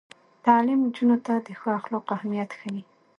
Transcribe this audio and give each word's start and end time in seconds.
تعلیم 0.45 0.79
نجونو 0.87 1.17
ته 1.25 1.33
د 1.45 1.47
ښو 1.59 1.67
اخلاقو 1.79 2.13
اهمیت 2.17 2.49
ښيي. 2.59 2.81